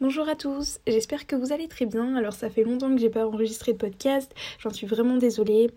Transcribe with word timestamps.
Bonjour 0.00 0.26
à 0.30 0.34
tous, 0.34 0.80
j'espère 0.86 1.26
que 1.26 1.36
vous 1.36 1.52
allez 1.52 1.68
très 1.68 1.84
bien. 1.84 2.16
Alors 2.16 2.32
ça 2.32 2.48
fait 2.48 2.64
longtemps 2.64 2.88
que 2.94 2.98
j'ai 2.98 3.10
pas 3.10 3.26
enregistré 3.26 3.74
de 3.74 3.76
podcast, 3.76 4.34
j'en 4.58 4.70
suis 4.70 4.86
vraiment 4.86 5.18
désolée. 5.18 5.70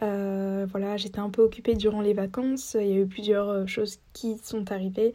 Euh, 0.00 0.64
voilà, 0.70 0.96
j'étais 0.96 1.18
un 1.18 1.28
peu 1.28 1.42
occupée 1.42 1.74
durant 1.74 2.00
les 2.00 2.14
vacances, 2.14 2.76
il 2.80 2.86
y 2.86 2.92
a 2.92 3.00
eu 3.00 3.06
plusieurs 3.06 3.48
euh, 3.48 3.66
choses 3.66 3.98
qui 4.12 4.38
sont 4.38 4.70
arrivées. 4.70 5.12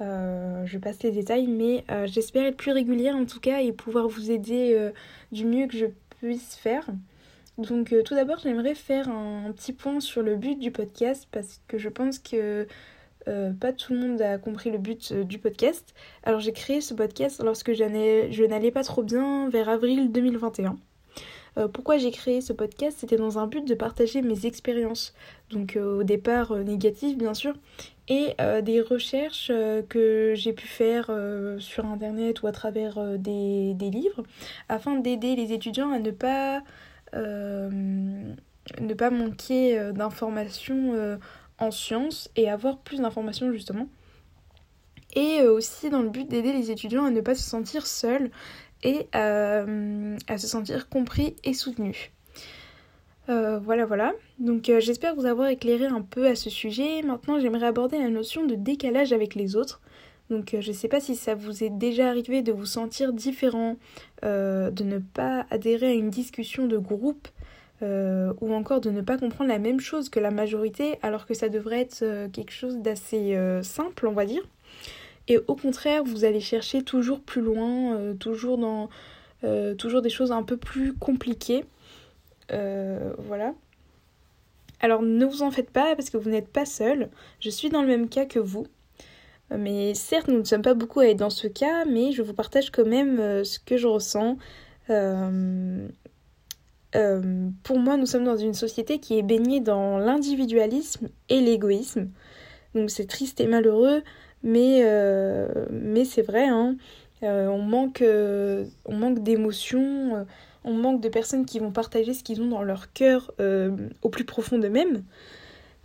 Euh, 0.00 0.64
je 0.64 0.78
passe 0.78 1.02
les 1.02 1.10
détails, 1.10 1.48
mais 1.48 1.84
j'espère 2.06 2.46
être 2.46 2.56
plus 2.56 2.72
régulière 2.72 3.14
en 3.14 3.26
tout 3.26 3.40
cas 3.40 3.60
et 3.60 3.72
pouvoir 3.72 4.08
vous 4.08 4.30
aider 4.30 4.90
du 5.30 5.44
mieux 5.44 5.66
que 5.66 5.76
je 5.76 5.86
puisse 6.20 6.56
faire. 6.56 6.86
Donc 7.58 7.94
tout 8.06 8.14
d'abord 8.14 8.38
j'aimerais 8.38 8.74
faire 8.74 9.10
un 9.10 9.52
petit 9.52 9.74
point 9.74 10.00
sur 10.00 10.22
le 10.22 10.36
but 10.36 10.58
du 10.58 10.70
podcast 10.70 11.28
parce 11.30 11.60
que 11.68 11.76
je 11.76 11.90
pense 11.90 12.18
que 12.18 12.66
euh, 13.28 13.52
pas 13.52 13.72
tout 13.72 13.92
le 13.92 14.00
monde 14.00 14.22
a 14.22 14.38
compris 14.38 14.70
le 14.70 14.78
but 14.78 15.12
euh, 15.12 15.24
du 15.24 15.38
podcast. 15.38 15.94
Alors 16.22 16.40
j'ai 16.40 16.52
créé 16.52 16.80
ce 16.80 16.94
podcast 16.94 17.42
lorsque 17.44 17.72
je 17.74 18.44
n'allais 18.44 18.70
pas 18.70 18.82
trop 18.82 19.02
bien 19.02 19.48
vers 19.50 19.68
avril 19.68 20.10
2021. 20.10 20.76
Euh, 21.58 21.68
pourquoi 21.68 21.98
j'ai 21.98 22.10
créé 22.10 22.40
ce 22.40 22.54
podcast? 22.54 22.98
C'était 23.00 23.16
dans 23.16 23.38
un 23.38 23.46
but 23.46 23.66
de 23.66 23.74
partager 23.74 24.22
mes 24.22 24.46
expériences, 24.46 25.14
donc 25.50 25.76
au 25.76 26.04
départ 26.04 26.54
négatives 26.56 27.18
bien 27.18 27.34
sûr, 27.34 27.54
et 28.08 28.34
des 28.62 28.80
recherches 28.80 29.52
que 29.88 30.32
j'ai 30.34 30.52
pu 30.54 30.66
faire 30.66 31.10
sur 31.58 31.84
internet 31.84 32.42
ou 32.42 32.46
à 32.46 32.52
travers 32.52 33.18
des, 33.18 33.74
des, 33.74 33.90
livres, 33.90 34.22
afin 34.68 34.96
d'aider 34.96 35.36
les 35.36 35.52
étudiants 35.52 35.90
à 35.90 35.98
ne 35.98 36.10
pas, 36.10 36.62
ne 37.14 38.94
pas 38.96 39.10
manquer 39.10 39.92
d'informations 39.92 41.18
en 41.58 41.70
sciences 41.70 42.30
et 42.36 42.48
avoir 42.48 42.78
plus 42.78 43.00
d'informations 43.00 43.52
justement. 43.52 43.88
Et 45.14 45.40
euh, 45.40 45.52
aussi 45.52 45.90
dans 45.90 46.02
le 46.02 46.10
but 46.10 46.28
d'aider 46.28 46.52
les 46.52 46.70
étudiants 46.70 47.04
à 47.04 47.10
ne 47.10 47.20
pas 47.20 47.34
se 47.34 47.42
sentir 47.42 47.86
seuls 47.86 48.30
et 48.82 49.08
euh, 49.14 50.16
à 50.28 50.38
se 50.38 50.46
sentir 50.46 50.88
compris 50.88 51.34
et 51.44 51.54
soutenus. 51.54 52.10
Euh, 53.28 53.58
voilà, 53.58 53.84
voilà. 53.84 54.14
Donc 54.38 54.70
j'espère 54.78 55.14
vous 55.14 55.26
avoir 55.26 55.48
éclairé 55.48 55.86
un 55.86 56.00
peu 56.00 56.26
à 56.26 56.34
ce 56.34 56.48
sujet. 56.50 57.02
Maintenant, 57.02 57.38
j'aimerais 57.40 57.66
aborder 57.66 57.98
la 57.98 58.08
notion 58.08 58.46
de 58.46 58.54
décalage 58.54 59.12
avec 59.12 59.34
les 59.34 59.56
autres. 59.56 59.80
Donc 60.30 60.54
je 60.58 60.68
ne 60.68 60.74
sais 60.74 60.88
pas 60.88 61.00
si 61.00 61.16
ça 61.16 61.34
vous 61.34 61.64
est 61.64 61.70
déjà 61.70 62.08
arrivé 62.08 62.42
de 62.42 62.52
vous 62.52 62.66
sentir 62.66 63.12
différent, 63.12 63.76
de 64.22 64.82
ne 64.82 64.98
pas 64.98 65.46
adhérer 65.50 65.88
à 65.88 65.94
une 65.94 66.10
discussion 66.10 66.66
de 66.66 66.78
groupe 66.78 67.28
euh, 67.80 68.32
ou 68.40 68.52
encore 68.52 68.80
de 68.80 68.90
ne 68.90 69.02
pas 69.02 69.18
comprendre 69.18 69.50
la 69.50 69.60
même 69.60 69.78
chose 69.78 70.08
que 70.08 70.18
la 70.18 70.32
majorité 70.32 70.98
alors 71.02 71.26
que 71.26 71.34
ça 71.34 71.48
devrait 71.48 71.82
être 71.82 72.02
euh, 72.02 72.28
quelque 72.28 72.50
chose 72.50 72.78
d'assez 72.78 73.36
euh, 73.36 73.62
simple 73.62 74.08
on 74.08 74.12
va 74.12 74.26
dire. 74.26 74.42
Et 75.28 75.38
au 75.46 75.54
contraire 75.54 76.02
vous 76.02 76.24
allez 76.24 76.40
chercher 76.40 76.82
toujours 76.82 77.20
plus 77.20 77.42
loin 77.42 78.14
toujours 78.18 78.58
dans 78.58 78.88
toujours 79.76 80.02
des 80.02 80.10
choses 80.10 80.32
un 80.32 80.42
peu 80.42 80.56
plus 80.56 80.94
compliquées. 80.94 81.64
Voilà. 82.50 83.52
Alors 84.80 85.02
ne 85.02 85.24
vous 85.26 85.42
en 85.42 85.50
faites 85.50 85.70
pas 85.70 85.94
parce 85.94 86.10
que 86.10 86.16
vous 86.16 86.30
n'êtes 86.30 86.48
pas 86.48 86.64
seul. 86.64 87.10
Je 87.40 87.50
suis 87.50 87.68
dans 87.68 87.82
le 87.82 87.88
même 87.88 88.08
cas 88.08 88.24
que 88.24 88.38
vous. 88.38 88.66
Mais 89.56 89.94
certes 89.94 90.28
nous 90.28 90.38
ne 90.38 90.44
sommes 90.44 90.62
pas 90.62 90.74
beaucoup 90.74 91.00
à 91.00 91.08
être 91.08 91.18
dans 91.18 91.30
ce 91.30 91.46
cas 91.46 91.84
mais 91.84 92.12
je 92.12 92.22
vous 92.22 92.34
partage 92.34 92.70
quand 92.70 92.86
même 92.86 93.44
ce 93.44 93.58
que 93.58 93.76
je 93.76 93.86
ressens 93.86 94.38
pour 96.92 97.78
moi, 97.78 97.96
nous 97.96 98.06
sommes 98.06 98.24
dans 98.24 98.36
une 98.36 98.54
société 98.54 98.98
qui 98.98 99.18
est 99.18 99.22
baignée 99.22 99.60
dans 99.60 99.98
l'individualisme 99.98 101.08
et 101.28 101.40
l'égoïsme. 101.40 102.08
Donc 102.74 102.90
c'est 102.90 103.06
triste 103.06 103.40
et 103.40 103.46
malheureux, 103.46 104.02
mais, 104.42 104.80
euh, 104.84 105.66
mais 105.70 106.04
c'est 106.04 106.22
vrai, 106.22 106.48
hein. 106.48 106.76
euh, 107.22 107.48
on 107.48 107.62
manque, 107.62 108.02
on 108.02 108.96
manque 108.96 109.22
d'émotions, 109.22 110.26
on 110.64 110.72
manque 110.74 111.00
de 111.00 111.08
personnes 111.08 111.46
qui 111.46 111.58
vont 111.58 111.72
partager 111.72 112.14
ce 112.14 112.22
qu'ils 112.22 112.40
ont 112.42 112.48
dans 112.48 112.62
leur 112.62 112.92
cœur 112.92 113.32
au 114.02 114.08
plus 114.08 114.24
profond 114.24 114.58
d'eux-mêmes. 114.58 115.02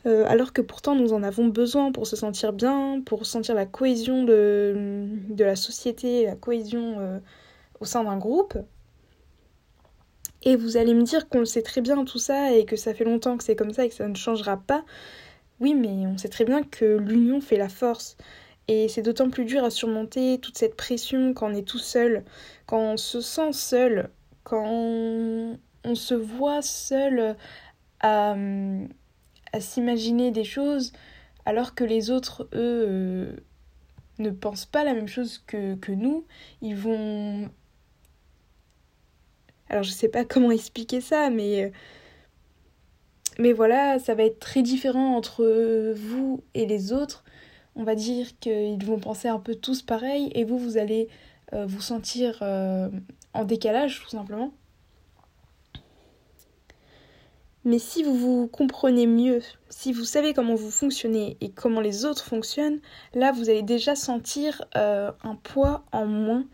alors 0.06 0.54
que 0.54 0.62
pourtant 0.62 0.96
nous 0.96 1.14
en 1.14 1.24
avons 1.24 1.48
besoin 1.48 1.92
pour 1.92 2.08
se 2.08 2.16
sentir 2.16 2.54
bien, 2.54 3.02
pour 3.06 3.26
sentir 3.26 3.56
la 3.56 3.66
cohésion 3.66 4.24
de, 4.24 5.06
de 5.30 5.44
la 5.44 5.56
société, 5.56 6.26
la 6.26 6.36
cohésion 6.36 7.22
au 7.80 7.86
sein 7.86 8.04
d'un 8.04 8.18
groupe. 8.18 8.58
Et 10.46 10.56
vous 10.56 10.78
allez 10.78 10.94
me 10.94 11.04
dire 11.04 11.30
qu'on 11.30 11.40
le 11.40 11.46
sait 11.46 11.62
très 11.62 11.82
bien 11.82 12.04
tout 12.04 12.20
ça 12.20 12.54
et 12.54 12.66
que 12.66 12.76
ça 12.76 12.94
fait 12.94 13.06
longtemps 13.06 13.38
que 13.38 13.44
c'est 13.44 13.56
comme 13.56 13.74
ça 13.74 13.86
et 13.86 13.90
que 13.90 13.96
ça 13.96 14.08
ne 14.08 14.16
changera 14.16 14.58
pas. 14.58 14.84
Oui, 15.60 15.74
mais 15.74 16.06
on 16.08 16.18
sait 16.18 16.30
très 16.30 16.44
bien 16.46 16.64
que 16.64 16.98
l'union 16.98 17.40
fait 17.40 17.58
la 17.58 17.70
force. 17.70 18.18
Et 18.68 18.88
c'est 18.88 19.02
d'autant 19.02 19.30
plus 19.30 19.46
dur 19.46 19.64
à 19.64 19.70
surmonter 19.70 20.40
toute 20.40 20.58
cette 20.58 20.76
pression 20.76 21.34
quand 21.34 21.52
on 21.52 21.56
est 21.56 21.68
tout 21.68 21.80
seul, 21.80 22.24
quand 22.66 22.80
on 22.80 22.98
se 22.98 23.22
sent 23.22 23.54
seul, 23.54 24.10
quand 24.44 24.66
on, 24.66 25.58
se 25.96 26.14
voit 26.14 26.62
seul 26.62 27.36
à, 28.00 28.36
s'imaginer 29.60 30.32
des 30.32 30.44
choses 30.44 30.94
alors 31.46 31.76
que 31.76 31.84
les 31.84 32.10
autres, 32.10 32.48
eux, 32.54 32.86
euh, 32.88 33.36
ne 34.20 34.30
pensent 34.30 34.66
pas 34.66 34.84
la 34.84 34.94
même 34.94 35.08
chose 35.08 35.44
que, 35.46 35.76
que 35.76 35.92
nous. 35.92 36.26
Ils 36.62 36.76
vont 36.76 37.50
alors 39.74 39.82
je 39.82 39.90
sais 39.90 40.08
pas 40.08 40.24
comment 40.24 40.52
expliquer 40.52 41.02
ça, 41.02 41.32
mais. 41.32 41.64
Euh, 41.64 41.70
mais 43.40 43.52
voilà, 43.52 43.98
ça 43.98 44.14
va 44.14 44.22
être 44.22 44.38
très 44.38 44.62
différent 44.62 45.18
entre 45.18 45.44
vous 45.96 46.44
et 46.54 46.68
les 46.68 46.94
autres. 46.94 47.24
On 47.76 47.84
va 47.84 47.96
dire 47.96 48.28
qu'ils 48.40 48.86
vont 48.86 49.00
penser 49.00 49.28
un 49.28 49.40
peu 49.40 49.56
tous 49.56 49.82
pareil 49.82 50.32
et 50.36 50.44
vous, 50.44 50.60
vous 50.60 50.78
allez 50.78 51.08
euh, 51.54 51.66
vous 51.66 51.82
sentir 51.82 52.38
euh, 52.44 52.90
en 53.34 53.44
décalage 53.44 54.02
tout 54.04 54.10
simplement. 54.10 54.54
Mais 57.66 57.80
si 57.80 58.04
vous 58.04 58.16
vous 58.16 58.48
comprenez 58.48 59.08
mieux, 59.08 59.42
si 59.70 59.94
vous 59.94 60.06
savez 60.06 60.36
comment 60.36 60.54
vous 60.54 60.70
fonctionnez 60.70 61.38
et 61.42 61.50
comment 61.50 61.82
les 61.82 62.06
autres 62.06 62.24
fonctionnent, 62.24 62.82
là 63.16 63.32
vous 63.32 63.50
allez 63.50 63.64
déjà 63.64 63.96
sentir 63.96 64.64
un 64.76 65.36
poids 65.42 65.86
en 65.92 66.06
moins 66.06 66.46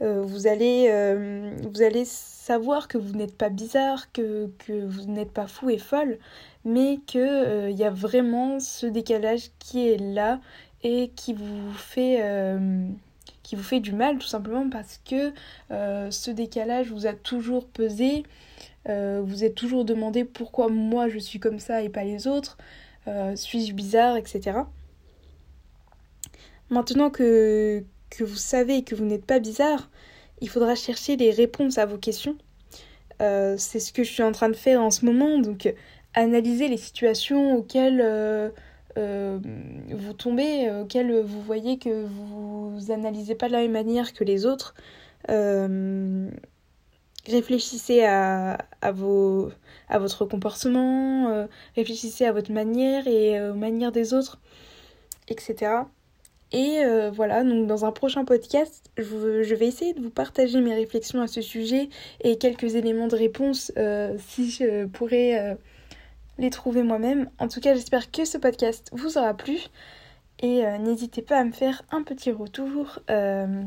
euh, 0.00 0.22
vous, 0.22 0.46
allez, 0.46 0.86
euh, 0.90 1.50
vous 1.72 1.82
allez 1.82 2.04
savoir 2.04 2.88
que 2.88 2.98
vous 2.98 3.12
n'êtes 3.14 3.36
pas 3.36 3.48
bizarre, 3.48 4.10
que, 4.12 4.50
que 4.58 4.84
vous 4.84 5.10
n'êtes 5.10 5.32
pas 5.32 5.46
fou 5.46 5.70
et 5.70 5.78
folle, 5.78 6.18
mais 6.64 6.98
qu'il 7.06 7.20
euh, 7.20 7.70
y 7.70 7.84
a 7.84 7.90
vraiment 7.90 8.60
ce 8.60 8.86
décalage 8.86 9.50
qui 9.58 9.88
est 9.88 9.98
là 9.98 10.40
et 10.84 11.10
qui 11.16 11.32
vous 11.32 11.72
fait, 11.72 12.22
qui 13.42 13.56
vous 13.56 13.64
fait 13.64 13.80
du 13.80 13.92
mal 13.92 14.18
tout 14.18 14.28
simplement 14.28 14.70
parce 14.70 15.00
que 15.04 15.32
ce 15.70 16.30
décalage 16.30 16.92
vous 16.92 17.08
a 17.08 17.14
toujours 17.14 17.66
pesé, 17.66 18.22
vous 18.86 19.42
êtes 19.42 19.56
toujours 19.56 19.84
demandé 19.84 20.24
pourquoi 20.24 20.68
moi 20.68 21.08
je 21.08 21.18
suis 21.18 21.40
comme 21.40 21.58
ça 21.58 21.82
et 21.82 21.88
pas 21.88 22.04
les 22.04 22.28
autres, 22.28 22.58
suis-je 23.34 23.72
bizarre, 23.72 24.16
etc. 24.16 24.60
Maintenant 26.70 27.10
que, 27.10 27.82
que 28.10 28.24
vous 28.24 28.36
savez 28.36 28.78
et 28.78 28.84
que 28.84 28.94
vous 28.94 29.04
n'êtes 29.04 29.26
pas 29.26 29.38
bizarre, 29.38 29.90
il 30.40 30.48
faudra 30.48 30.74
chercher 30.74 31.16
les 31.16 31.30
réponses 31.30 31.78
à 31.78 31.86
vos 31.86 31.98
questions. 31.98 32.36
Euh, 33.20 33.56
c'est 33.58 33.80
ce 33.80 33.92
que 33.92 34.04
je 34.04 34.12
suis 34.12 34.22
en 34.22 34.32
train 34.32 34.48
de 34.48 34.56
faire 34.56 34.80
en 34.80 34.90
ce 34.90 35.04
moment, 35.04 35.38
donc 35.38 35.72
analyser 36.14 36.68
les 36.68 36.76
situations 36.76 37.56
auxquelles 37.56 38.00
euh, 38.02 38.50
euh, 38.96 39.38
vous 39.90 40.12
tombez, 40.12 40.70
auxquelles 40.70 41.20
vous 41.22 41.42
voyez 41.42 41.78
que 41.78 42.06
vous 42.06 42.90
analysez 42.90 43.34
pas 43.34 43.48
de 43.48 43.52
la 43.52 43.60
même 43.60 43.72
manière 43.72 44.12
que 44.12 44.24
les 44.24 44.46
autres. 44.46 44.74
réfléchissez 47.26 48.04
à, 48.04 48.58
vos, 48.92 49.50
à 49.88 49.98
votre 49.98 50.24
comportement, 50.24 51.46
réfléchissez 51.76 52.24
à 52.24 52.32
votre 52.32 52.52
manière 52.52 53.06
et 53.06 53.50
aux 53.50 53.54
manières 53.54 53.92
des 53.92 54.14
autres, 54.14 54.40
etc. 55.28 55.82
Et 56.52 56.80
euh, 56.82 57.10
voilà, 57.10 57.44
donc 57.44 57.66
dans 57.66 57.84
un 57.84 57.92
prochain 57.92 58.24
podcast, 58.24 58.90
je, 58.96 59.54
vais 59.54 59.66
essayer 59.66 59.92
de 59.92 60.00
vous 60.00 60.10
partager 60.10 60.60
mes 60.60 60.74
réflexions 60.74 61.20
à 61.20 61.26
ce 61.26 61.42
sujet 61.42 61.90
et 62.22 62.38
quelques 62.38 62.74
éléments 62.74 63.06
de 63.06 63.16
réponse 63.16 63.70
euh, 63.76 64.16
si 64.18 64.50
je 64.50 64.86
pourrais 64.86 65.38
euh, 65.38 65.54
les 66.38 66.48
trouver 66.48 66.82
moi-même. 66.82 67.28
En 67.38 67.48
tout 67.48 67.60
cas, 67.60 67.74
j'espère 67.74 68.10
que 68.10 68.24
ce 68.24 68.38
podcast 68.38 68.88
vous 68.92 69.18
aura 69.18 69.34
plu 69.34 69.58
et 70.40 70.62
n'hésitez 70.78 71.20
pas 71.20 71.36
à 71.36 71.44
me 71.44 71.50
faire 71.50 71.82
un 71.90 72.04
petit 72.04 72.30
retour 72.30 73.00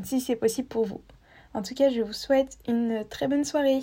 si 0.04 0.20
c'est 0.20 0.36
possible 0.36 0.68
pour 0.68 0.86
vous. 0.86 1.02
En 1.52 1.60
tout 1.60 1.74
cas, 1.74 1.90
je 1.90 2.00
vous 2.00 2.14
souhaite 2.14 2.56
une 2.66 3.04
très 3.10 3.28
bonne 3.28 3.44
soirée. 3.44 3.82